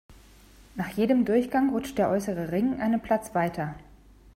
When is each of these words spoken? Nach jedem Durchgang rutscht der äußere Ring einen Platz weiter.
Nach 0.73 0.89
jedem 0.89 1.25
Durchgang 1.25 1.69
rutscht 1.69 1.99
der 1.99 2.09
äußere 2.09 2.51
Ring 2.51 2.81
einen 2.81 3.01
Platz 3.01 3.35
weiter. 3.35 3.75